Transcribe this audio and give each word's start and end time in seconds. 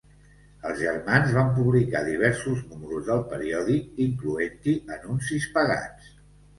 Els 0.69 0.79
germans 0.79 1.35
van 1.35 1.51
publicar 1.57 2.01
diversos 2.09 2.65
números 2.71 3.13
del 3.13 3.23
periòdic, 3.35 3.95
incloent-hi 4.09 4.79
anuncis 5.01 5.51
pagats. 5.61 6.15